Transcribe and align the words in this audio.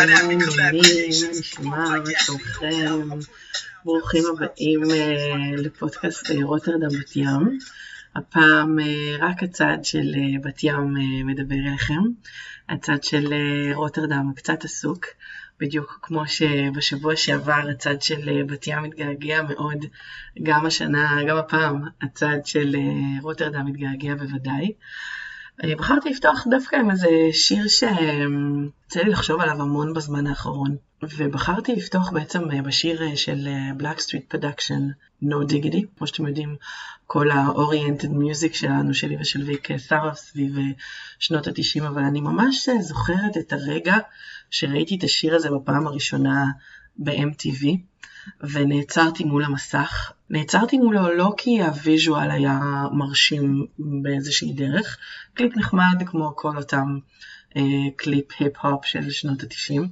At 0.00 0.24
me, 0.28 0.36
collaborations. 0.40 1.60
ברוכים 3.84 4.22
הבאים 4.32 4.90
אה, 4.90 5.56
לפודקאסט 5.56 6.30
אה, 6.30 6.36
רוטרדם 6.42 6.88
בת 7.00 7.16
ים. 7.16 7.58
הפעם 8.16 8.80
אה, 8.80 9.16
רק 9.20 9.42
הצד 9.42 9.78
של 9.82 10.14
בת 10.42 10.64
ים 10.64 10.94
מדבר 11.26 11.54
אליכם. 11.54 12.02
הצד 12.68 13.02
של 13.02 13.34
רוטרדם 13.74 14.32
קצת 14.36 14.64
עסוק, 14.64 15.06
בדיוק 15.60 15.98
כמו 16.02 16.26
שבשבוע 16.26 17.16
שעבר 17.16 17.68
הצד 17.70 18.02
של 18.02 18.42
בת 18.46 18.66
ים 18.66 18.82
מתגעגע 18.82 19.42
מאוד, 19.42 19.84
גם 20.42 20.66
השנה, 20.66 21.18
גם 21.28 21.36
הפעם 21.36 21.82
הצד 22.02 22.38
של 22.44 22.76
רוטרדם 23.22 23.66
מתגעגע 23.66 24.14
בוודאי. 24.14 24.72
אני 25.62 25.74
בחרתי 25.74 26.10
לפתוח 26.10 26.46
דווקא 26.50 26.76
עם 26.76 26.90
איזה 26.90 27.08
שיר 27.32 27.68
שיצא 27.68 29.00
לי 29.00 29.10
לחשוב 29.10 29.40
עליו 29.40 29.62
המון 29.62 29.94
בזמן 29.94 30.26
האחרון, 30.26 30.76
ובחרתי 31.02 31.76
לפתוח 31.76 32.10
בעצם 32.10 32.42
בשיר 32.64 33.16
של 33.16 33.48
Black 33.78 33.98
Street 33.98 34.34
Production, 34.34 34.80
No 35.24 35.50
Diggity, 35.50 35.86
כמו 35.98 36.06
שאתם 36.06 36.26
יודעים, 36.26 36.56
כל 37.06 37.30
ה-Oriented 37.30 38.10
Music 38.10 38.54
שלנו, 38.54 38.94
שלי 38.94 39.16
ושל 39.20 39.42
ויק 39.42 39.78
שרה 39.78 40.14
סביב 40.14 40.56
שנות 41.18 41.46
ה-90, 41.46 41.88
אבל 41.88 42.02
אני 42.02 42.20
ממש 42.20 42.68
זוכרת 42.80 43.36
את 43.36 43.52
הרגע 43.52 43.96
שראיתי 44.50 44.96
את 44.96 45.04
השיר 45.04 45.34
הזה 45.34 45.50
בפעם 45.50 45.86
הראשונה 45.86 46.44
ב-MTV. 47.00 47.66
ונעצרתי 48.40 49.24
מול 49.24 49.44
המסך. 49.44 50.12
נעצרתי 50.30 50.78
מולו 50.78 51.14
לא 51.14 51.32
כי 51.36 51.62
הוויז'ואל 51.62 52.30
היה 52.30 52.60
מרשים 52.92 53.66
באיזושהי 53.78 54.52
דרך, 54.52 54.98
קליפ 55.34 55.56
נחמד 55.56 56.02
כמו 56.06 56.32
כל 56.36 56.56
אותם 56.56 56.98
אה, 57.56 57.62
קליפ 57.96 58.26
היפ-הופ 58.38 58.86
של 58.86 59.10
שנות 59.10 59.42
התשעים. 59.42 59.88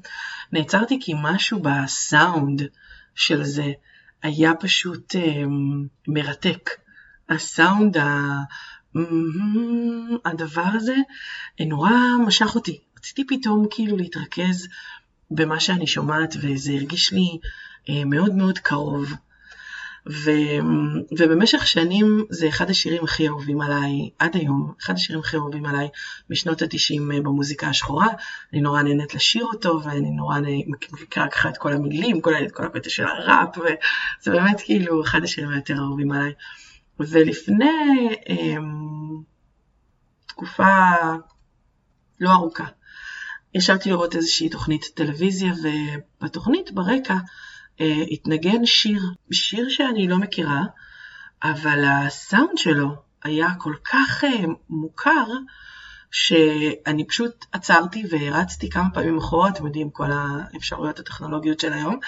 נעצרתי 0.53 0.99
כי 1.01 1.13
משהו 1.23 1.63
בסאונד 1.63 2.63
של 3.15 3.45
זה 3.45 3.73
היה 4.23 4.55
פשוט 4.55 5.17
אה, 5.17 5.43
מרתק. 6.09 6.71
הסאונד, 7.29 7.97
ה... 7.97 8.41
הדבר 10.25 10.67
הזה 10.75 10.95
נורא 11.61 11.91
משך 12.27 12.55
אותי. 12.55 12.81
רציתי 12.99 13.27
פתאום 13.27 13.67
כאילו 13.71 13.97
להתרכז 13.97 14.69
במה 15.31 15.61
שאני 15.61 15.87
שומעת 15.87 16.35
וזה 16.41 16.73
הרגיש 16.73 17.13
לי 17.13 17.39
אה, 17.89 18.05
מאוד 18.05 18.35
מאוד 18.35 18.59
קרוב. 18.59 19.13
ו, 20.11 20.31
ובמשך 21.19 21.67
שנים 21.67 22.25
זה 22.31 22.49
אחד 22.49 22.71
השירים 22.71 23.05
הכי 23.05 23.29
אהובים 23.29 23.61
עליי, 23.61 24.11
עד 24.19 24.37
היום, 24.37 24.73
אחד 24.81 24.95
השירים 24.95 25.21
הכי 25.21 25.37
אהובים 25.37 25.67
עליי 25.67 25.89
משנות 26.31 26.63
התשעים 26.63 27.13
אה, 27.13 27.21
במוזיקה 27.21 27.69
השחורה. 27.69 28.07
אני 28.53 28.61
נורא 28.61 28.83
נהנית 28.83 29.15
לשיר 29.15 29.45
אותו, 29.45 29.81
ואני 29.85 30.11
נורא 30.11 30.39
מכירה 30.93 31.29
ככה 31.29 31.49
את 31.49 31.57
כל 31.57 31.73
המילים, 31.73 32.21
כל, 32.21 32.35
את 32.47 32.53
כל 32.53 32.67
הקטע 32.67 32.91
של 32.91 33.05
הראפ, 33.05 33.59
וזה 33.59 34.31
באמת 34.31 34.61
כאילו 34.61 35.03
אחד 35.03 35.23
השירים 35.23 35.51
היותר 35.51 35.75
אהובים 35.79 36.13
עליי. 36.13 36.33
ולפני 37.01 38.09
אמ, 38.29 39.23
תקופה 40.27 40.91
לא 42.21 42.33
ארוכה, 42.33 42.65
ישבתי 43.55 43.91
לראות 43.91 44.17
איזושהי 44.17 44.49
תוכנית 44.49 44.85
טלוויזיה, 44.95 45.53
ובתוכנית 45.63 46.73
ברקע 46.73 47.17
אה, 47.81 48.03
התנגן 48.11 48.67
שיר, 48.67 49.03
שיר 49.33 49.69
שאני 49.69 50.09
לא 50.09 50.19
מכירה, 50.19 50.63
אבל 51.43 51.85
הסאונד 51.85 52.59
שלו 52.59 52.89
היה 53.25 53.49
כל 53.59 53.75
כך 53.85 54.25
אה, 54.25 54.45
מוכר, 54.71 55.25
שאני 56.11 57.07
פשוט 57.07 57.45
עצרתי 57.53 58.05
והרצתי 58.11 58.71
כמה 58.71 58.91
פעמים 58.95 59.19
אחורה, 59.19 59.49
אתם 59.49 59.67
יודעים, 59.67 59.91
כל 59.91 60.11
האפשרויות 60.13 60.99
הטכנולוגיות 60.99 61.61
של 61.61 61.73
היום, 61.73 61.99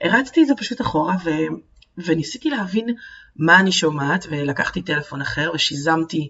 הרצתי 0.00 0.42
את 0.42 0.46
זה 0.46 0.54
פשוט 0.54 0.80
אחורה 0.80 1.16
ו... 1.24 1.30
וניסיתי 1.98 2.50
להבין 2.50 2.94
מה 3.36 3.60
אני 3.60 3.72
שומעת, 3.72 4.26
ולקחתי 4.30 4.82
טלפון 4.82 5.20
אחר 5.20 5.50
ושיזמתי 5.54 6.28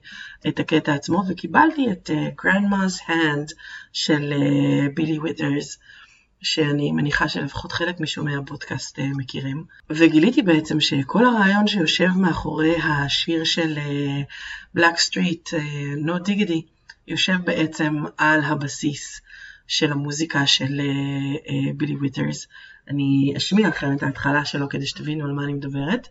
את 0.49 0.61
הקטע 0.61 0.95
עצמו, 0.95 1.23
וקיבלתי 1.29 1.87
את 1.93 2.11
uh, 2.11 2.43
Grandma's 2.43 3.09
Hand 3.09 3.55
של 3.93 4.33
בילי 4.95 5.17
אה, 5.17 5.21
וויטרס. 5.21 5.79
שאני 6.43 6.93
מניחה 6.93 7.29
שלפחות 7.29 7.73
חלק 7.73 8.01
משומעי 8.01 8.37
הפודקאסט 8.37 8.99
אה, 8.99 9.03
מכירים. 9.17 9.65
וגיליתי 9.91 10.43
בעצם 10.43 10.81
שכל 10.81 11.25
הרעיון 11.25 11.67
שיושב 11.67 12.09
מאחורי 12.17 12.77
השיר 12.77 13.45
של 13.45 13.79
Blackstreet, 14.75 15.49
No 16.07 16.29
Diggity, 16.29 16.63
יושב 17.09 17.37
בעצם 17.45 17.95
על 18.17 18.41
הבסיס 18.45 19.21
של 19.67 19.93
המוזיקה 19.93 20.47
של 20.47 20.81
בילי 21.77 21.95
אה, 21.95 21.99
וויטרס. 21.99 22.47
אני 22.89 23.35
אשמיע 23.37 23.69
לכם 23.69 23.97
את 23.97 24.03
ההתחלה 24.03 24.45
שלו 24.45 24.69
כדי 24.69 24.87
שתבינו 24.87 25.25
על 25.25 25.33
מה 25.33 25.45
אני 25.45 25.53
מדברת. 25.53 26.09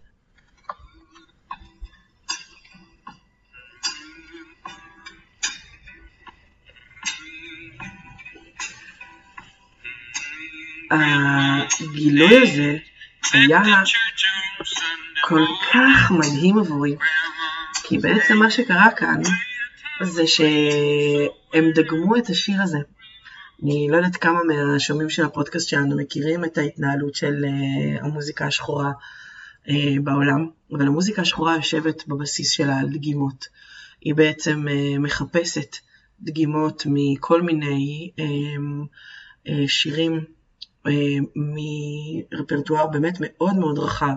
הגילוי 10.92 12.38
הזה 12.38 12.78
היה 13.34 13.62
כל 15.22 15.42
כך 15.74 16.12
מדהים 16.12 16.60
עבורי, 16.60 16.96
כי 17.84 17.98
בעצם 17.98 18.38
מה 18.38 18.52
שקרה 18.52 18.92
כאן 18.98 19.22
זה 20.04 20.28
שהם 20.28 21.72
דגמו 21.76 22.18
את 22.18 22.30
השיר 22.30 22.62
הזה. 22.62 22.78
אני 23.64 23.88
לא 23.92 23.98
יודעת 23.98 24.16
כמה 24.16 24.40
מהשומעים 24.44 25.10
של 25.10 25.26
הפודקאסט 25.26 25.70
שלנו 25.70 25.98
מכירים 25.98 26.46
את 26.46 26.58
ההתנהלות 26.58 27.16
של 27.16 27.46
uh, 27.46 28.06
המוזיקה 28.06 28.46
השחורה 28.46 28.92
uh, 29.66 29.72
בעולם, 30.04 30.50
אבל 30.72 30.88
המוזיקה 30.88 31.22
השחורה 31.22 31.56
יושבת 31.56 32.08
בבסיס 32.08 32.52
שלה 32.52 32.80
על 32.80 32.90
דגימות. 32.90 33.46
היא 34.02 34.16
בעצם 34.16 34.66
uh, 34.68 35.00
מחפשת 35.00 35.76
דגימות 36.22 36.84
מכל 36.86 37.42
מיני 37.42 38.12
שירים 39.68 40.14
אה, 40.14 40.39
מרפרטואר 42.32 42.88
באמת 42.88 43.18
מאוד 43.20 43.56
מאוד 43.56 43.80
רחב 43.80 44.16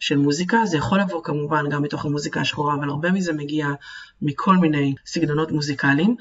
של 0.00 0.18
מוזיקה. 0.18 0.66
זה 0.66 0.76
יכול 0.76 1.00
לבוא 1.00 1.24
כמובן 1.24 1.70
גם 1.70 1.82
מתוך 1.82 2.04
המוזיקה 2.04 2.40
השחורה, 2.40 2.74
אבל 2.74 2.88
הרבה 2.88 3.12
מזה 3.12 3.32
מגיע 3.32 3.68
מכל 4.22 4.56
מיני 4.56 4.94
סגנונות 5.06 5.50
מוזיקליים. 5.50 6.16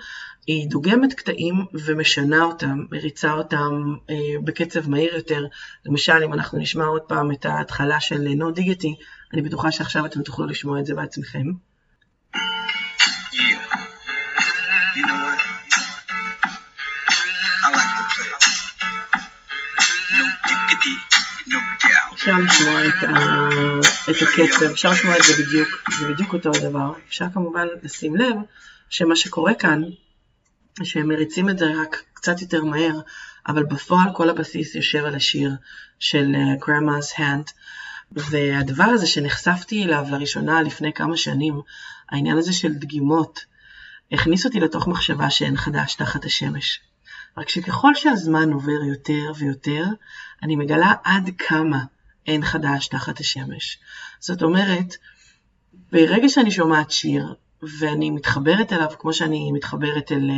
היא 0.47 0.69
דוגמת 0.69 1.13
קטעים 1.13 1.65
ומשנה 1.73 2.43
אותם, 2.43 2.85
מריצה 2.91 3.33
אותם 3.33 3.95
אה, 4.09 4.15
בקצב 4.43 4.89
מהיר 4.89 5.15
יותר. 5.15 5.45
למשל, 5.85 6.23
אם 6.25 6.33
אנחנו 6.33 6.59
נשמע 6.59 6.85
עוד 6.85 7.01
פעם 7.01 7.31
את 7.31 7.45
ההתחלה 7.45 7.99
של 7.99 8.27
No 8.27 8.59
Diggity, 8.59 9.03
אני 9.33 9.41
בטוחה 9.41 9.71
שעכשיו 9.71 10.05
אתם 10.05 10.23
תוכלו 10.23 10.45
לשמוע 10.45 10.79
את 10.79 10.85
זה 10.85 10.95
בעצמכם. 10.95 11.47
אפשר 22.19 22.37
לשמוע 22.37 22.87
את, 22.87 23.03
ה... 23.03 23.39
את 24.11 24.15
הקצב, 24.21 24.65
אפשר 24.71 24.91
לשמוע 24.91 25.17
את 25.17 25.23
זה 25.23 25.43
בדיוק, 25.43 25.69
זה 25.99 26.07
בדיוק 26.07 26.33
אותו 26.33 26.51
הדבר. 26.55 26.93
אפשר 27.07 27.25
כמובן 27.33 27.67
לשים 27.83 28.15
לב 28.15 28.35
שמה 28.89 29.15
שקורה 29.15 29.53
כאן, 29.53 29.83
שהם 30.83 31.07
מריצים 31.07 31.49
את 31.49 31.57
זה 31.57 31.65
רק 31.81 32.03
קצת 32.13 32.41
יותר 32.41 32.63
מהר, 32.63 32.99
אבל 33.47 33.63
בפועל 33.63 34.09
כל 34.13 34.29
הבסיס 34.29 34.75
יושב 34.75 35.05
על 35.05 35.15
השיר 35.15 35.51
של 35.99 36.35
uh, 36.35 36.63
Grandma's 36.65 37.17
Hand. 37.17 37.51
והדבר 38.11 38.83
הזה 38.83 39.07
שנחשפתי 39.07 39.85
אליו 39.85 40.05
לראשונה 40.11 40.61
לפני 40.61 40.93
כמה 40.93 41.17
שנים, 41.17 41.61
העניין 42.09 42.37
הזה 42.37 42.53
של 42.53 42.73
דגימות, 42.73 43.45
הכניס 44.11 44.45
אותי 44.45 44.59
לתוך 44.59 44.87
מחשבה 44.87 45.29
שאין 45.29 45.57
חדש 45.57 45.95
תחת 45.95 46.25
השמש. 46.25 46.79
רק 47.37 47.49
שככל 47.49 47.95
שהזמן 47.95 48.51
עובר 48.51 48.83
יותר 48.89 49.31
ויותר, 49.35 49.83
אני 50.43 50.55
מגלה 50.55 50.93
עד 51.03 51.29
כמה 51.37 51.79
אין 52.29 52.45
חדש 52.45 52.87
תחת 52.87 53.19
השמש. 53.19 53.79
זאת 54.19 54.43
אומרת, 54.43 54.95
ברגע 55.91 56.29
שאני 56.29 56.51
שומעת 56.51 56.91
שיר, 56.91 57.35
ואני 57.79 58.09
מתחברת 58.09 58.73
אליו 58.73 58.87
כמו 58.99 59.13
שאני 59.13 59.51
מתחברת 59.51 60.11
אל 60.11 60.31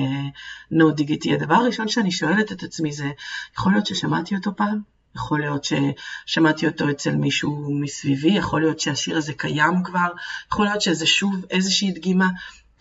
נו 0.72 0.90
uh, 0.90 0.94
דיגיטי, 0.94 1.34
הדבר 1.34 1.56
הראשון 1.56 1.88
שאני 1.88 2.12
שואלת 2.12 2.52
את 2.52 2.64
עצמי 2.64 2.92
זה, 2.92 3.12
יכול 3.58 3.72
להיות 3.72 3.86
ששמעתי 3.86 4.36
אותו 4.36 4.56
פעם? 4.56 4.80
יכול 5.16 5.40
להיות 5.40 5.64
ששמעתי 5.64 6.68
אותו 6.68 6.90
אצל 6.90 7.16
מישהו 7.16 7.80
מסביבי, 7.82 8.32
יכול 8.32 8.62
להיות 8.62 8.80
שהשיר 8.80 9.18
הזה 9.18 9.34
קיים 9.34 9.84
כבר, 9.84 10.08
יכול 10.52 10.66
להיות 10.66 10.82
שזה 10.82 11.06
שוב 11.06 11.46
איזושהי 11.50 11.92
דגימה. 11.92 12.28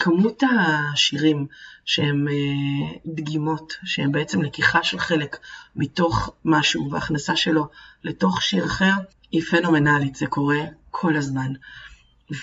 כמות 0.00 0.42
השירים 0.42 1.46
שהם 1.84 2.28
אה, 2.28 2.98
דגימות, 3.06 3.72
שהם 3.84 4.12
בעצם 4.12 4.42
לקיחה 4.42 4.82
של 4.82 4.98
חלק 4.98 5.38
מתוך 5.76 6.34
משהו 6.44 6.90
והכנסה 6.90 7.36
שלו 7.36 7.68
לתוך 8.04 8.42
שיר 8.42 8.64
אחר, 8.64 8.92
היא 9.32 9.42
פנומנלית, 9.42 10.14
זה 10.14 10.26
קורה 10.26 10.58
כל 10.90 11.16
הזמן. 11.16 11.52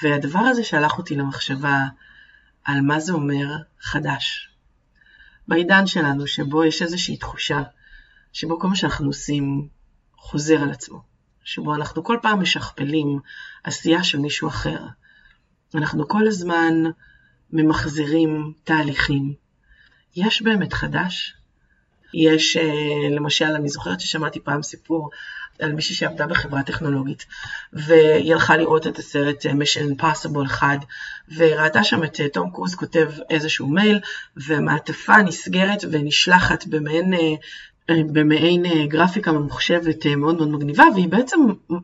והדבר 0.02 0.40
הזה 0.40 0.64
שלח 0.64 0.98
אותי 0.98 1.16
למחשבה 1.16 1.80
על 2.64 2.82
מה 2.82 3.00
זה 3.00 3.14
אומר 3.14 3.58
חדש. 3.82 4.50
בעידן 5.48 5.88
שלנו, 5.88 6.28
שבו 6.28 6.64
יש 6.64 6.82
איזושהי 6.82 7.18
תחושה, 7.18 7.64
שבו 8.34 8.60
כל 8.60 8.68
מה 8.68 8.76
שאנחנו 8.76 9.08
עושים 9.08 9.68
חוזר 10.18 10.62
על 10.62 10.72
עצמו, 10.72 11.02
שבו 11.44 11.76
אנחנו 11.76 12.04
כל 12.04 12.18
פעם 12.22 12.42
משכפלים 12.42 13.20
עשייה 13.64 14.04
של 14.04 14.20
מישהו 14.20 14.48
אחר. 14.48 14.86
אנחנו 15.76 16.08
כל 16.08 16.28
הזמן 16.28 16.74
ממחזרים 17.52 18.54
תהליכים. 18.64 19.34
יש 20.16 20.42
באמת 20.42 20.74
חדש? 20.74 21.34
יש, 22.14 22.58
אה, 22.58 23.10
למשל, 23.16 23.46
אני 23.46 23.70
זוכרת 23.70 24.00
ששמעתי 24.00 24.40
פעם 24.40 24.64
סיפור 24.64 25.10
על 25.60 25.72
מישהי 25.72 25.96
שעבדה 25.96 26.28
בחברה 26.28 26.64
טכנולוגית, 26.64 27.26
והיא 27.74 28.34
הלכה 28.34 28.58
לראות 28.58 28.88
את 28.88 29.00
הסרט 29.00 29.46
אה, 29.46 29.52
Mission 29.52 30.02
Impossible 30.02 30.46
1, 30.46 30.80
וראתה 31.36 31.84
שם 31.84 32.04
את 32.04 32.20
אה, 32.20 32.30
תום 32.30 32.52
קרוז 32.52 32.76
כותב 32.76 33.12
איזשהו 33.30 33.68
מייל, 33.68 34.00
והמעטפה 34.38 35.18
נסגרת 35.18 35.84
ונשלחת 35.92 36.68
במעין 36.68 37.14
במעין 37.92 38.66
אה, 38.66 38.86
גרפיקה 38.88 39.32
ממוחשבת 39.32 40.06
אה, 40.06 40.16
מאוד 40.16 40.36
מאוד 40.36 40.50
מגניבה, 40.50 40.84
והיא 40.94 41.08
בעצם 41.08 41.40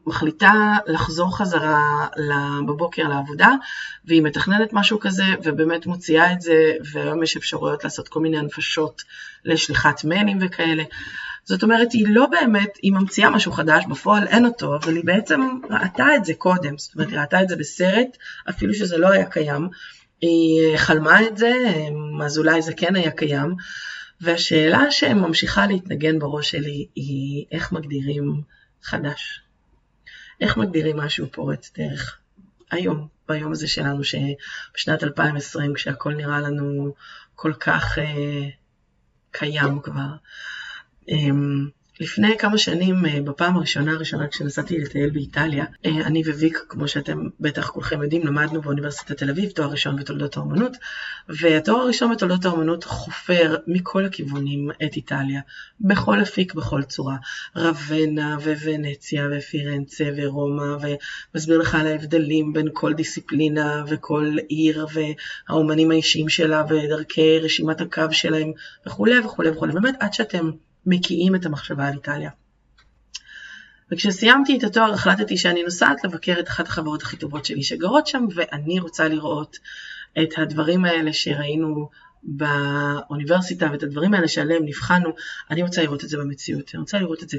מחליטה 0.07 0.75
לחזור 0.88 1.38
חזרה 1.38 2.07
בבוקר 2.67 3.07
לעבודה, 3.07 3.50
והיא 4.05 4.21
מתכננת 4.21 4.73
משהו 4.73 5.00
כזה, 5.00 5.23
ובאמת 5.44 5.85
מוציאה 5.85 6.31
את 6.31 6.41
זה, 6.41 6.71
והיום 6.94 7.23
יש 7.23 7.38
אפשרויות 7.38 7.83
לעשות 7.83 8.07
כל 8.07 8.19
מיני 8.19 8.38
הנפשות 8.38 9.01
לשליחת 9.45 10.03
מיילים 10.03 10.38
וכאלה. 10.41 10.83
זאת 11.45 11.63
אומרת, 11.63 11.91
היא 11.91 12.05
לא 12.09 12.25
באמת, 12.25 12.77
היא 12.81 12.91
ממציאה 12.91 13.29
משהו 13.29 13.51
חדש, 13.51 13.83
בפועל 13.89 14.27
אין 14.27 14.45
אותו, 14.45 14.75
אבל 14.75 14.95
היא 14.95 15.03
בעצם 15.05 15.41
ראתה 15.69 16.15
את 16.15 16.25
זה 16.25 16.33
קודם, 16.33 16.77
זאת 16.77 16.95
אומרת, 16.95 17.09
היא 17.09 17.19
ראתה 17.19 17.41
את 17.41 17.50
זה 17.50 17.55
בסרט, 17.55 18.17
אפילו 18.50 18.73
שזה 18.73 18.97
לא 18.97 19.11
היה 19.11 19.25
קיים. 19.25 19.69
היא 20.21 20.77
חלמה 20.77 21.27
את 21.27 21.38
זה, 21.38 21.53
אז 22.23 22.38
אולי 22.38 22.61
זה 22.61 22.73
כן 22.73 22.95
היה 22.95 23.11
קיים. 23.11 23.55
והשאלה 24.24 24.92
שממשיכה 24.92 25.68
להתנגן 25.68 26.20
בראש 26.20 26.52
שלי 26.52 26.88
היא 26.96 27.46
איך 27.52 27.72
מגדירים 27.72 28.42
חדש. 28.81 29.42
איך 30.42 30.58
מגדירים 30.58 30.98
משהו 30.98 31.31
פורץ 31.31 31.72
דרך? 31.78 32.20
היום, 32.72 33.08
ביום 33.28 33.52
הזה 33.52 33.68
שלנו, 33.68 34.02
שבשנת 34.04 35.04
2020, 35.04 35.74
כשהכול 35.74 36.16
נראה 36.16 36.40
לנו 36.40 36.96
כל 37.36 37.54
כך 37.54 37.98
אה, 37.98 38.50
קיים 39.31 39.80
כבר. 39.81 40.16
אה, 41.10 41.16
לפני 42.00 42.38
כמה 42.38 42.57
שנים, 42.57 43.06
אה, 43.06 43.22
בפעם 43.22 43.57
הראשונה 43.57 43.92
הראשונה 43.92 44.28
כשנסעתי 44.28 44.80
לטייל 44.80 45.10
באיטליה, 45.10 45.66
אה, 45.86 45.92
אני 45.92 46.22
וויק, 46.22 46.66
כמו 46.69 46.88
שאתם 46.88 47.28
בטח 47.40 47.69
כולכם 47.69 48.01
יודעים, 48.01 48.28
למדנו 48.28 48.62
באוניברסיטת 48.62 49.18
תל 49.18 49.30
אביב 49.30 49.50
תואר 49.50 49.69
ראשון 49.69 49.95
בתולדות 49.95 50.38
האומנות, 50.38 50.78
והתואר 51.30 51.81
הראשון 51.81 52.12
בתולדות 52.12 52.45
האומנות 52.45 52.84
חופר 52.84 53.56
מכל 53.68 54.06
הכיוונים 54.06 54.69
את 54.86 54.95
איטליה, 54.95 55.42
בכל 55.81 56.22
אפיק, 56.22 56.54
בכל 56.54 56.84
צורה. 56.84 57.16
רבנה 57.56 58.38
וונציה 58.38 59.28
ופירנצה 59.31 60.10
ורומא, 60.18 60.75
ומסביר 61.34 61.57
לך 61.57 61.75
על 61.75 61.88
ההבדלים 61.88 62.54
בין 62.54 62.68
כל 62.74 62.94
דיסציפלינה 62.94 63.84
וכל 63.88 64.36
עיר 64.48 64.86
והאומנים 64.94 65.92
האישיים 65.92 66.30
שלה 66.30 66.63
ודרכי 66.69 67.39
רשימת 67.39 67.81
הקו 67.81 68.04
שלהם 68.12 68.51
וכולי 68.88 69.19
וכולי 69.19 69.50
וכולי. 69.50 69.74
באמת, 69.74 69.96
עד 70.00 70.13
שאתם 70.13 70.51
מקיאים 70.85 71.35
את 71.35 71.45
המחשבה 71.45 71.88
על 71.88 71.94
איטליה. 71.94 72.30
וכשסיימתי 73.91 74.57
את 74.57 74.63
התואר 74.63 74.94
החלטתי 74.94 75.38
שאני 75.38 75.63
נוסעת 75.63 76.03
לבקר 76.03 76.35
את 76.39 76.47
אחת 76.47 76.68
החברות 76.68 77.01
הכי 77.01 77.18
טובות 77.18 77.45
שלי 77.45 77.63
שגרות 77.63 78.07
שם, 78.07 78.25
ואני 78.35 78.80
רוצה 78.80 79.07
לראות 79.07 79.57
את 80.24 80.38
הדברים 80.38 80.85
האלה 80.85 81.13
שראינו 81.13 81.89
באוניברסיטה 82.24 83.68
ואת 83.71 83.83
הדברים 83.83 84.13
האלה 84.13 84.27
שעליהם 84.27 84.65
נבחנו, 84.65 85.09
אני 85.50 85.63
רוצה 85.63 85.81
לראות 85.81 86.03
את 86.03 86.09
זה 86.09 86.18
במציאות, 86.18 86.71
אני 86.74 86.80
רוצה 86.80 87.00
לראות 87.00 87.24
את 87.24 87.29
זה 87.29 87.38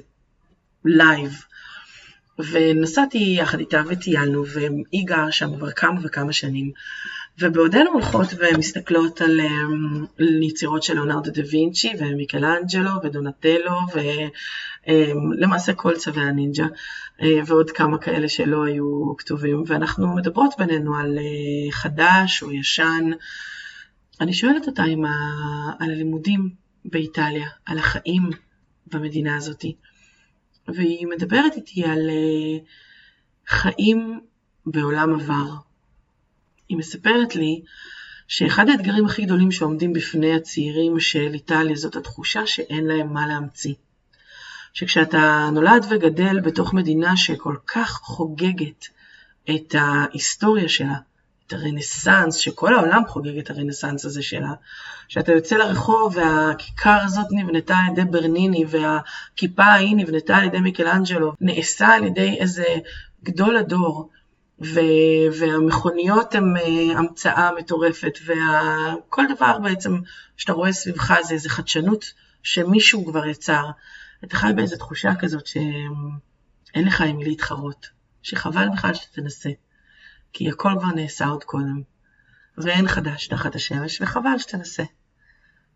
live. 0.84 1.44
ונסעתי 2.38 3.36
יחד 3.38 3.58
איתה 3.58 3.82
וטיילנו, 3.88 4.46
והיא 4.46 5.06
גרה 5.06 5.32
שם 5.32 5.56
כבר 5.56 5.70
כמה 5.70 6.00
וכמה 6.02 6.32
שנים. 6.32 6.72
ובעודנו 7.38 7.90
הולכות 7.92 8.26
ומסתכלות 8.38 9.20
על 9.20 9.40
על 10.18 10.42
יצירות 10.42 10.82
של 10.82 10.94
ליאונרדו 10.94 11.30
דה 11.30 11.42
וינצ'י 11.50 11.92
ומיקלאנג'לו 11.98 12.90
ודונטלו 13.02 13.78
ולמעשה 14.86 15.72
כל 15.72 15.96
צבי 15.96 16.22
הנינג'ה 16.22 16.66
אה, 17.22 17.40
ועוד 17.46 17.70
כמה 17.70 17.98
כאלה 17.98 18.28
שלא 18.28 18.64
היו 18.64 19.16
כתובים 19.18 19.62
ואנחנו 19.66 20.14
מדברות 20.14 20.54
בינינו 20.58 20.96
על 20.96 21.18
אה, 21.18 21.72
חדש 21.72 22.42
או 22.42 22.52
ישן. 22.52 23.10
אני 24.20 24.32
שואלת 24.32 24.66
אותה 24.66 24.82
ה... 24.82 24.86
על 25.78 25.90
הלימודים 25.90 26.50
באיטליה, 26.84 27.48
על 27.66 27.78
החיים 27.78 28.30
במדינה 28.86 29.36
הזאתי 29.36 29.76
והיא 30.68 31.06
מדברת 31.06 31.56
איתי 31.56 31.84
על 31.84 32.10
אה, 32.10 32.64
חיים 33.48 34.20
בעולם 34.66 35.14
עבר. 35.14 35.73
היא 36.74 36.78
מספרת 36.78 37.36
לי 37.36 37.62
שאחד 38.28 38.68
האתגרים 38.68 39.06
הכי 39.06 39.24
גדולים 39.24 39.52
שעומדים 39.52 39.92
בפני 39.92 40.34
הצעירים 40.34 41.00
של 41.00 41.30
איטליה 41.34 41.76
זאת 41.76 41.96
התחושה 41.96 42.46
שאין 42.46 42.86
להם 42.86 43.12
מה 43.12 43.26
להמציא. 43.26 43.74
שכשאתה 44.72 45.48
נולד 45.52 45.86
וגדל 45.90 46.40
בתוך 46.40 46.74
מדינה 46.74 47.16
שכל 47.16 47.56
כך 47.66 47.90
חוגגת 47.90 48.88
את 49.50 49.74
ההיסטוריה 49.78 50.68
שלה, 50.68 50.96
את 51.46 51.52
הרנסאנס, 51.52 52.36
שכל 52.36 52.74
העולם 52.74 53.02
חוגג 53.08 53.38
את 53.38 53.50
הרנסאנס 53.50 54.04
הזה 54.04 54.22
שלה, 54.22 54.52
שאתה 55.08 55.32
יוצא 55.32 55.56
לרחוב 55.56 56.16
והכיכר 56.16 56.98
הזאת 57.02 57.26
נבנתה 57.30 57.76
על 57.76 57.92
ידי 57.92 58.04
ברניני 58.10 58.64
והכיפה 58.68 59.62
ההיא 59.62 59.96
נבנתה 59.96 60.36
על 60.36 60.44
ידי 60.44 60.60
מיקלאנג'לו, 60.60 61.32
נעשה 61.40 61.86
על 61.86 62.04
ידי 62.04 62.36
איזה 62.40 62.64
גדול 63.24 63.56
הדור, 63.56 64.10
ו- 64.60 65.38
והמכוניות 65.38 66.34
הן 66.34 66.56
אה, 66.56 66.98
המצאה 66.98 67.50
מטורפת, 67.58 68.18
וכל 68.24 69.24
דבר 69.34 69.58
בעצם 69.58 69.98
שאתה 70.36 70.52
רואה 70.52 70.72
סביבך 70.72 71.14
זה 71.22 71.34
איזה 71.34 71.48
חדשנות 71.48 72.04
שמישהו 72.42 73.06
כבר 73.06 73.26
יצר. 73.26 73.70
אתה 74.24 74.36
חי 74.36 74.52
באיזו 74.56 74.76
תחושה 74.76 75.14
כזאת 75.18 75.46
שאין 75.46 76.84
לך 76.86 77.00
עם 77.00 77.20
להתחרות, 77.20 77.86
שחבל 78.22 78.68
בכלל 78.72 78.94
שאתה 78.94 79.20
תנסה, 79.20 79.50
כי 80.32 80.50
הכל 80.50 80.72
כבר 80.78 80.88
נעשה 80.88 81.26
עוד 81.26 81.44
קודם, 81.44 81.82
ואין 82.58 82.88
חדש 82.88 83.26
תחת 83.26 83.54
השמש, 83.54 84.00
וחבל 84.00 84.38
שתנסה, 84.38 84.84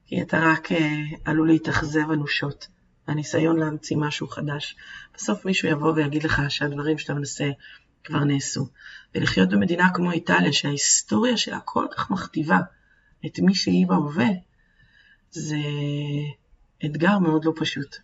כי 0.07 0.23
אתה 0.23 0.39
רק 0.39 0.73
אה, 0.73 1.03
עלול 1.25 1.49
להתאכזב 1.49 2.11
אנושות. 2.11 2.69
הניסיון 3.09 3.59
להמציא 3.59 3.97
משהו 3.97 4.29
חדש. 4.29 4.77
בסוף 5.15 5.45
מישהו 5.45 5.69
יבוא 5.69 5.93
ויגיד 5.93 6.25
לך 6.25 6.43
שהדברים 6.49 6.99
שאתה 6.99 7.15
מנסה 7.15 7.51
כבר 8.05 8.25
נעשו. 8.25 8.69
ולחיות 9.15 9.49
במדינה 9.49 9.91
כמו 9.95 10.13
איטליה, 10.13 10.53
שההיסטוריה 10.53 11.37
שלה 11.37 11.61
כל 11.65 11.87
כך 11.97 12.11
מכתיבה 12.11 12.59
את 13.27 13.39
מי 13.39 13.55
שהיא 13.55 13.87
בהווה, 13.87 14.29
זה 15.31 15.59
אתגר 16.85 17.19
מאוד 17.19 17.45
לא 17.45 17.53
פשוט. 17.57 17.97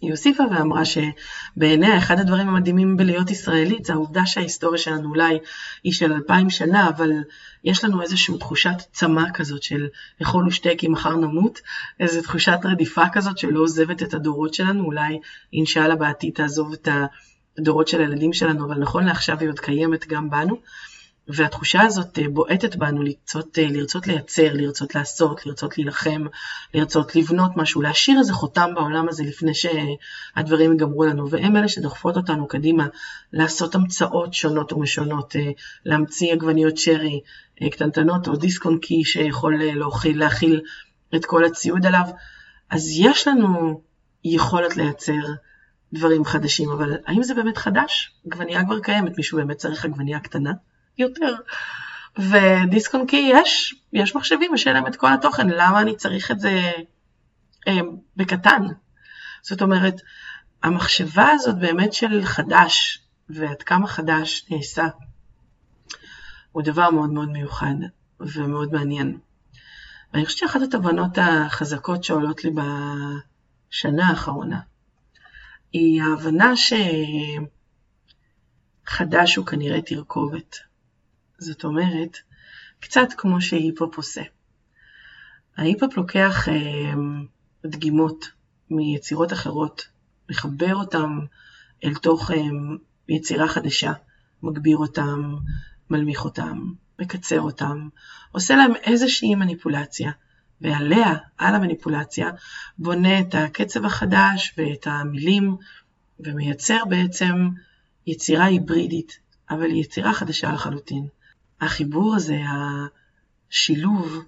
היא 0.00 0.10
הוסיפה 0.10 0.44
ואמרה 0.50 0.82
שבעיניה 0.84 1.98
אחד 1.98 2.18
הדברים 2.20 2.48
המדהימים 2.48 2.96
בלהיות 2.96 3.30
ישראלית 3.30 3.84
זה 3.84 3.92
העובדה 3.92 4.26
שההיסטוריה 4.26 4.78
שלנו 4.78 5.08
אולי 5.08 5.38
היא 5.84 5.92
של 5.92 6.12
אלפיים 6.12 6.50
שנה, 6.50 6.88
אבל 6.88 7.12
יש 7.64 7.84
לנו 7.84 8.02
איזושהי 8.02 8.38
תחושת 8.38 8.76
צמא 8.92 9.24
כזאת 9.34 9.62
של 9.62 9.88
לאכול 10.20 10.46
ושתה 10.46 10.68
כי 10.78 10.88
מחר 10.88 11.16
נמות, 11.16 11.60
איזו 12.00 12.22
תחושת 12.22 12.58
רדיפה 12.64 13.08
כזאת 13.12 13.38
שלא 13.38 13.60
עוזבת 13.60 14.02
את 14.02 14.14
הדורות 14.14 14.54
שלנו, 14.54 14.84
אולי 14.84 15.18
אינשאללה 15.52 15.96
בעתיד 15.96 16.34
תעזוב 16.34 16.72
את 16.72 16.88
ה... 16.88 17.06
הדורות 17.58 17.88
של 17.88 18.00
הילדים 18.00 18.32
שלנו, 18.32 18.66
אבל 18.66 18.78
נכון 18.78 19.04
לעכשיו 19.04 19.40
היא 19.40 19.48
עוד 19.48 19.60
קיימת 19.60 20.06
גם 20.06 20.30
בנו. 20.30 20.56
והתחושה 21.28 21.82
הזאת 21.82 22.18
אה, 22.18 22.28
בועטת 22.28 22.76
בנו 22.76 23.02
לרצות, 23.02 23.58
אה, 23.58 23.66
לרצות 23.70 24.06
לייצר, 24.06 24.52
לרצות 24.52 24.94
לעשות, 24.94 25.46
לרצות 25.46 25.78
להילחם, 25.78 26.26
לרצות 26.74 27.16
לבנות 27.16 27.56
משהו, 27.56 27.82
להשאיר 27.82 28.18
איזה 28.18 28.32
חותם 28.32 28.70
בעולם 28.74 29.08
הזה 29.08 29.24
לפני 29.24 29.52
שהדברים 29.54 30.72
ייגמרו 30.72 31.04
לנו, 31.04 31.30
והם 31.30 31.56
אלה 31.56 31.68
שדוחפות 31.68 32.16
אותנו 32.16 32.48
קדימה 32.48 32.86
לעשות 33.32 33.74
המצאות 33.74 34.34
שונות 34.34 34.72
ומשונות, 34.72 35.36
אה, 35.36 35.50
להמציא 35.84 36.32
עגבניות 36.32 36.78
שרי 36.78 37.20
קטנטנות 37.70 38.28
או 38.28 38.36
דיסק 38.36 38.66
און 38.66 38.78
קי 38.78 39.04
שיכול 39.04 39.62
להכיל, 39.64 40.18
להכיל 40.18 40.60
את 41.14 41.24
כל 41.24 41.44
הציוד 41.44 41.86
עליו, 41.86 42.04
אז 42.70 42.88
יש 42.98 43.28
לנו 43.28 43.80
יכולת 44.24 44.76
לייצר 44.76 45.22
דברים 45.92 46.24
חדשים, 46.24 46.70
אבל 46.70 46.96
האם 47.06 47.22
זה 47.22 47.34
באמת 47.34 47.56
חדש? 47.56 48.14
עגבנייה 48.26 48.64
כבר 48.64 48.80
קיימת, 48.80 49.16
מישהו 49.16 49.38
באמת 49.38 49.56
צריך 49.56 49.84
עגבנייה 49.84 50.20
קטנה 50.20 50.52
יותר. 50.98 51.34
ודיסק 52.18 52.94
און 52.94 53.06
קי 53.06 53.30
יש, 53.32 53.74
יש 53.92 54.16
מחשבים, 54.16 54.54
יש 54.54 54.66
להם 54.66 54.86
את 54.86 54.96
כל 54.96 55.12
התוכן, 55.12 55.48
למה 55.48 55.80
אני 55.80 55.96
צריך 55.96 56.30
את 56.30 56.40
זה 56.40 56.72
אה, 57.68 57.80
בקטן? 58.16 58.62
זאת 59.42 59.62
אומרת, 59.62 59.94
המחשבה 60.62 61.28
הזאת 61.30 61.58
באמת 61.58 61.92
של 61.92 62.24
חדש, 62.24 63.02
ועד 63.28 63.62
כמה 63.62 63.86
חדש 63.86 64.46
נעשה, 64.50 64.86
הוא 66.52 66.62
דבר 66.62 66.90
מאוד 66.90 67.10
מאוד 67.10 67.28
מיוחד. 67.28 67.74
ומאוד 68.20 68.72
מעניין. 68.72 69.18
ואני 70.12 70.26
חושבת 70.26 70.38
שאחת 70.38 70.60
התובנות 70.62 71.18
החזקות 71.22 72.04
שעולות 72.04 72.44
לי 72.44 72.50
בשנה 72.50 74.08
האחרונה, 74.08 74.60
היא 75.72 76.02
ההבנה 76.02 76.52
שחדש 78.86 79.36
הוא 79.36 79.46
כנראה 79.46 79.82
תרכובת. 79.82 80.56
זאת 81.38 81.64
אומרת, 81.64 82.16
קצת 82.80 83.08
כמו 83.16 83.40
שהיפופ 83.40 83.96
עושה. 83.96 84.22
ההיפופ 85.56 85.96
לוקח 85.96 86.48
אה, 86.48 86.92
דגימות 87.66 88.30
מיצירות 88.70 89.32
אחרות, 89.32 89.88
מחבר 90.30 90.74
אותם 90.74 91.18
אל 91.84 91.94
תוך 91.94 92.30
אה, 92.30 92.36
יצירה 93.08 93.48
חדשה, 93.48 93.92
מגביר 94.42 94.76
אותם, 94.76 95.36
מלמיך 95.90 96.24
אותם, 96.24 96.72
מקצר 96.98 97.40
אותם, 97.40 97.88
עושה 98.32 98.56
להם 98.56 98.72
איזושהי 98.74 99.34
מניפולציה, 99.34 100.10
ועליה, 100.60 101.14
על 101.38 101.54
המניפולציה, 101.54 102.30
בונה 102.78 103.20
את 103.20 103.34
הקצב 103.34 103.84
החדש 103.84 104.54
ואת 104.58 104.86
המילים, 104.86 105.56
ומייצר 106.20 106.84
בעצם 106.88 107.48
יצירה 108.06 108.44
היברידית, 108.44 109.18
אבל 109.50 109.70
יצירה 109.70 110.14
חדשה 110.14 110.52
לחלוטין. 110.52 111.06
החיבור 111.60 112.16
הזה, 112.16 112.42
השילוב 113.50 114.24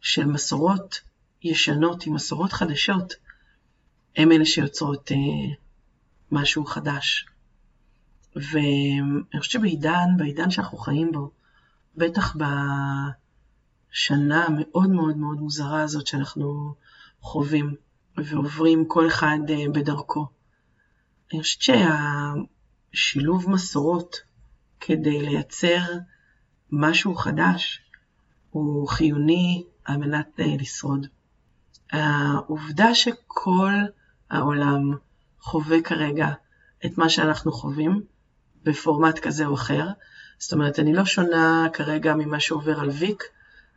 של 0.00 0.24
מסורות 0.24 1.00
ישנות 1.42 2.06
עם 2.06 2.14
מסורות 2.14 2.52
חדשות, 2.52 3.14
הם 4.16 4.32
אלה 4.32 4.44
שיוצרות 4.44 5.12
אה, 5.12 5.54
משהו 6.30 6.64
חדש. 6.64 7.26
ואני 8.36 9.38
חושבת 9.38 9.52
שבעידן, 9.52 10.08
בעידן 10.16 10.50
שאנחנו 10.50 10.78
חיים 10.78 11.12
בו, 11.12 11.30
בטח 11.96 12.36
בשנה 13.92 14.44
המאוד 14.44 14.90
מאוד 14.90 15.16
מאוד 15.16 15.36
מוזרה 15.36 15.82
הזאת 15.82 16.06
שאנחנו 16.06 16.74
חווים 17.20 17.74
ועוברים 18.16 18.84
כל 18.88 19.06
אחד 19.06 19.38
אה, 19.48 19.64
בדרכו. 19.72 20.26
אני 21.32 21.42
חושבת 21.42 21.76
שהשילוב 22.92 23.50
מסורות 23.50 24.16
כדי 24.80 25.22
לייצר 25.22 25.80
משהו 26.70 27.14
חדש 27.14 27.82
הוא 28.50 28.88
חיוני 28.88 29.64
על 29.84 29.96
מנת 29.96 30.40
אה, 30.40 30.56
לשרוד. 30.60 31.06
העובדה 31.92 32.94
שכל 32.94 33.72
העולם 34.30 34.90
חווה 35.40 35.82
כרגע 35.82 36.28
את 36.86 36.98
מה 36.98 37.08
שאנחנו 37.08 37.52
חווים 37.52 38.02
בפורמט 38.64 39.18
כזה 39.18 39.46
או 39.46 39.54
אחר, 39.54 39.88
זאת 40.38 40.52
אומרת, 40.52 40.78
אני 40.78 40.92
לא 40.92 41.04
שונה 41.04 41.66
כרגע 41.72 42.14
ממה 42.14 42.40
שעובר 42.40 42.80
על 42.80 42.88
ויק, 42.90 43.24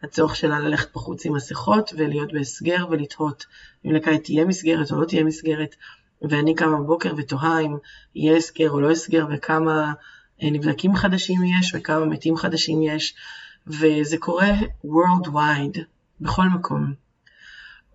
הצורך 0.06 0.36
שלה 0.36 0.60
ללכת 0.60 0.96
בחוץ 0.96 1.26
עם 1.26 1.36
מסכות 1.36 1.94
ולהיות 1.98 2.34
בהסגר 2.34 2.86
ולתהות 2.90 3.46
אם 3.86 3.92
לקיץ 3.92 4.24
תהיה 4.24 4.46
מסגרת 4.46 4.92
או 4.92 5.02
לא 5.02 5.06
תהיה 5.06 5.24
מסגרת, 5.24 5.76
ואני 6.22 6.56
קמה 6.56 6.78
בבוקר 6.78 7.14
ותוהה 7.18 7.60
אם 7.60 7.78
יהיה 8.16 8.38
הסגר 8.38 8.72
או 8.72 8.80
לא 8.80 8.92
הסגר 8.92 9.26
וכמה 9.34 9.94
אה, 10.44 10.50
נבדקים 10.52 10.96
חדשים 10.96 11.44
יש 11.44 11.76
וכמה 11.76 12.06
מתים 12.06 12.38
חדשים 12.38 12.82
יש, 12.82 13.16
וזה 13.68 14.18
קורה 14.18 14.52
worldwide, 14.86 15.80
בכל 16.22 16.46
מקום. 16.50 16.94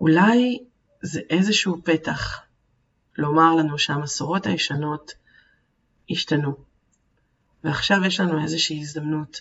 אולי 0.00 0.59
זה 1.02 1.21
איזשהו 1.31 1.83
פתח 1.85 2.40
לומר 3.19 3.55
לנו 3.55 3.79
שהמסורות 3.79 4.47
הישנות 4.47 5.12
השתנו. 6.11 6.57
ועכשיו 7.64 8.05
יש 8.05 8.21
לנו 8.21 8.43
איזושהי 8.43 8.81
הזדמנות 8.81 9.40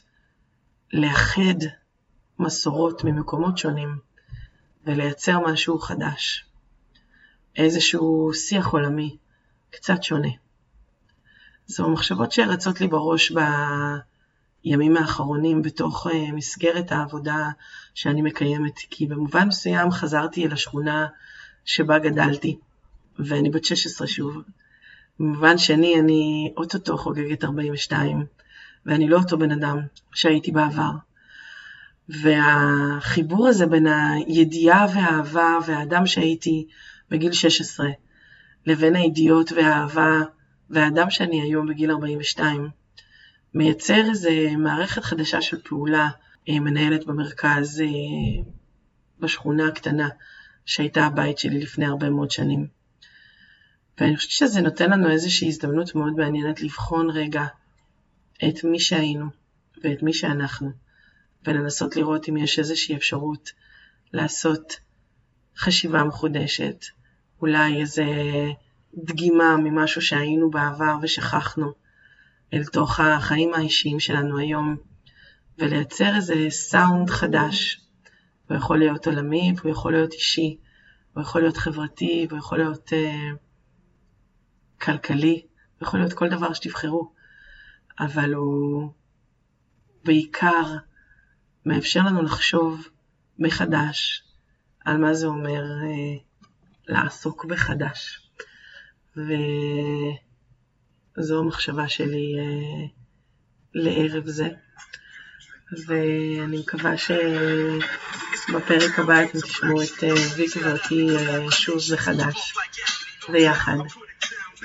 לאחד 0.94 1.60
מסורות 2.40 3.04
ממקומות 3.04 3.58
שונים 3.58 3.98
ולייצר 4.86 5.40
משהו 5.40 5.80
חדש. 5.80 6.46
איזשהו 7.56 8.32
שיח 8.34 8.68
עולמי 8.68 9.18
קצת 9.70 10.04
שונה. 10.04 10.30
זו 11.68 11.90
מחשבות 11.90 12.32
שרצות 12.32 12.82
לי 12.82 12.88
בראש 12.88 13.32
בימים 14.64 14.98
האחרונים 14.98 15.62
בתוך 15.62 16.08
אה, 16.08 16.32
מסגרת 16.32 16.92
העבודה 16.92 17.50
שאני 17.94 18.22
מקיימת, 18.22 18.78
כי 18.90 19.06
במובן 19.06 19.48
מסוים 19.48 19.92
חזרתי 19.92 20.46
אל 20.46 20.54
השכונה 20.54 21.08
שבה 21.66 22.00
גדלתי, 22.00 22.58
ואני 23.20 23.50
בת 23.50 23.66
16 23.66 24.08
שוב. 24.08 24.38
במובן 25.20 25.58
שני, 25.58 26.00
אני 26.00 26.54
אוטוטו 26.58 26.98
חוגגת 26.98 27.44
42, 27.44 28.26
ואני 28.86 29.10
לא 29.10 29.18
אותו 29.18 29.38
בן 29.38 29.52
אדם 29.52 29.80
שהייתי 30.14 30.52
בעבר. 30.52 30.92
והחיבור 32.10 33.48
הזה 33.48 33.66
בין 33.66 33.88
הידיעה 33.88 34.86
והאהבה 34.94 35.58
והאדם 35.66 36.08
שהייתי 36.08 36.68
בגיל 37.10 37.32
16, 37.32 37.88
לבין 38.66 38.96
הידיעות 38.96 39.52
והאהבה 39.52 40.20
והאדם 40.70 41.10
שאני 41.10 41.42
היום 41.42 41.68
בגיל 41.68 41.92
42, 41.92 42.70
מייצר 43.54 44.10
איזו 44.10 44.30
מערכת 44.58 45.04
חדשה 45.04 45.42
של 45.42 45.58
פעולה 45.62 46.10
אה, 46.50 46.60
מנהלת 46.60 47.06
במרכז 47.06 47.82
אה, 47.82 48.44
בשכונה 49.20 49.68
הקטנה 49.68 50.10
שהייתה 50.66 51.06
הבית 51.06 51.38
שלי 51.38 51.60
לפני 51.60 51.86
הרבה 51.86 52.10
מאוד 52.10 52.32
שנים. 52.32 52.68
ואני 54.00 54.16
חושבת 54.16 54.32
שזה 54.32 54.62
נותן 54.62 54.90
לנו 54.90 55.12
איזושהי 55.12 55.48
הזדמנות 55.48 55.96
מאוד 55.96 56.14
מעניינת 56.14 56.62
לבחון 56.62 57.10
רגע 57.10 57.46
את 58.48 58.64
מי 58.64 58.80
שהיינו 58.80 59.26
ואת 59.84 60.04
מי 60.04 60.14
שאנחנו, 60.14 60.72
ולנסות 61.46 61.96
לראות 61.96 62.30
אם 62.30 62.38
יש 62.38 62.60
איזושהי 62.60 62.96
אפשרות 62.96 63.52
לעשות 64.14 64.80
חשיבה 65.58 66.04
מחודשת, 66.04 66.86
אולי 67.42 67.82
איזה 67.82 68.06
דגימה 68.94 69.58
ממשהו 69.58 70.02
שהיינו 70.02 70.52
בעבר 70.52 70.96
ושכחנו 71.02 71.74
אל 72.54 72.66
תוך 72.66 73.00
החיים 73.00 73.54
האישיים 73.54 74.00
שלנו 74.00 74.38
היום, 74.38 74.78
ולייצר 75.58 76.16
איזה 76.16 76.46
סאונד 76.50 77.10
חדש. 77.10 77.82
הוא 78.50 78.58
יכול 78.58 78.80
להיות 78.80 79.08
עולמי, 79.08 79.54
והוא 79.58 79.72
יכול 79.72 79.92
להיות 79.92 80.14
אישי, 80.14 80.58
הוא 81.14 81.22
יכול 81.22 81.42
להיות 81.42 81.58
חברתי, 81.58 82.28
והוא 82.30 82.40
יכול 82.40 82.58
להיות 82.58 82.90
uh, 82.90 83.38
כלכלי, 84.82 85.46
הוא 85.80 85.88
יכול 85.88 86.00
להיות 86.00 86.14
כל 86.14 86.30
דבר 86.30 86.54
שתבחרו, 86.54 87.12
אבל 88.00 88.34
הוא 88.34 88.92
בעיקר 90.04 90.78
מאפשר 91.66 92.00
לנו 92.00 92.22
לחשוב 92.22 92.88
מחדש 93.40 94.24
על 94.86 94.98
מה 94.98 95.14
זה 95.14 95.28
אומר 95.28 95.64
uh, 95.64 96.20
לעסוק 96.88 97.46
בחדש. 97.46 98.30
וזו 101.18 101.40
המחשבה 101.40 101.88
שלי 101.88 102.36
uh, 102.36 102.90
לערב 103.74 104.28
זה. 104.28 104.50
ואני 105.88 106.60
מקווה 106.60 106.98
שבפרק 106.98 107.80
הבא 109.00 109.24
אתם 109.24 109.40
תשמעו 109.40 109.84
את 109.84 110.04
אה, 110.04 110.14
ויקי 110.36 110.60
ואותי 110.60 111.18
אה, 111.18 111.52
שוב 111.52 111.80
מחדש, 111.94 112.54
ויחד. 113.30 113.78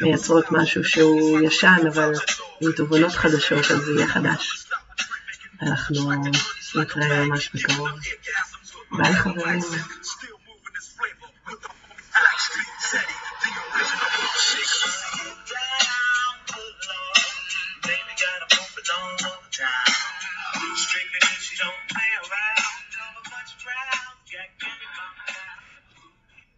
מייצרות 0.03 0.45
משהו 0.51 0.85
שהוא 0.85 1.41
ישן, 1.41 1.77
אבל 1.93 2.13
עם 2.61 2.73
תובנות 2.73 3.13
חדשות, 3.13 3.71
אז 3.71 3.85
זה 3.85 3.93
יהיה 3.93 4.07
חדש. 4.07 4.67
אנחנו 5.63 6.11
Ik 6.75 6.93
wij 6.93 7.19
allemaal 7.19 7.41
bekomen. 7.53 8.01
Wij 8.89 9.13
gewoon 9.13 9.65